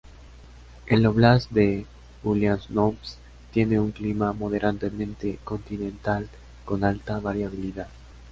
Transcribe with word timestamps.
El 0.87 1.05
óblast 1.05 1.51
de 1.51 1.85
Uliánovsk 2.23 3.19
tiene 3.53 3.79
un 3.79 3.91
clima 3.91 4.33
moderadamente 4.33 5.37
continental 5.43 6.27
con 6.65 6.83
alta 6.83 7.19
variabilidad. 7.19 7.87